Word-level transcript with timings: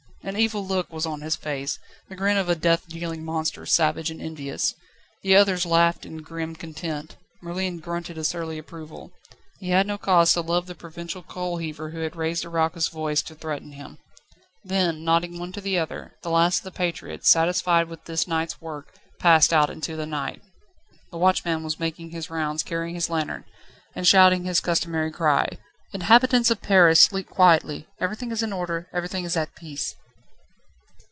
An 0.23 0.37
evil 0.37 0.63
look 0.63 0.93
was 0.93 1.07
on 1.07 1.21
his 1.21 1.35
face: 1.35 1.79
the 2.07 2.15
grin 2.15 2.37
of 2.37 2.47
a 2.47 2.53
death 2.53 2.87
dealing 2.87 3.25
monster, 3.25 3.65
savage 3.65 4.11
and 4.11 4.21
envious. 4.21 4.75
The 5.23 5.35
others 5.35 5.65
laughed 5.65 6.05
in 6.05 6.17
grim 6.21 6.55
content. 6.55 7.15
Merlin 7.41 7.79
grunted 7.79 8.19
a 8.19 8.23
surly 8.23 8.59
approval. 8.59 9.11
He 9.59 9.69
had 9.71 9.87
no 9.87 9.97
cause 9.97 10.31
to 10.33 10.41
love 10.41 10.67
the 10.67 10.75
provincial 10.75 11.23
coal 11.23 11.57
heaver 11.57 11.89
who 11.89 12.01
had 12.01 12.15
raised 12.15 12.45
a 12.45 12.49
raucous 12.49 12.87
voice 12.87 13.23
to 13.23 13.33
threaten 13.35 13.71
him. 13.71 13.97
Then, 14.63 15.03
nodding 15.03 15.33
to 15.33 15.39
one 15.39 15.53
another, 15.57 16.13
the 16.21 16.29
last 16.29 16.59
of 16.59 16.65
the 16.65 16.71
patriots, 16.71 17.27
satisfied 17.31 17.87
with 17.89 18.05
this 18.05 18.27
night's 18.27 18.61
work, 18.61 18.93
passed 19.17 19.51
out 19.51 19.71
into 19.71 19.95
the 19.95 20.05
night. 20.05 20.43
The 21.09 21.17
watchman 21.17 21.63
was 21.63 21.79
making 21.79 22.11
his 22.11 22.29
rounds, 22.29 22.61
carrying 22.61 22.93
his 22.93 23.09
lantern, 23.09 23.45
and 23.95 24.05
shouting 24.07 24.43
his 24.45 24.59
customary 24.59 25.09
cry: 25.11 25.57
"Inhabitants 25.93 26.51
of 26.51 26.61
Paris, 26.61 27.01
sleep 27.01 27.27
quietly. 27.27 27.87
Everything 27.99 28.31
is 28.31 28.43
in 28.43 28.53
order, 28.53 28.87
everything 28.93 29.25
is 29.25 29.35
at 29.35 29.55
peace." 29.55 29.95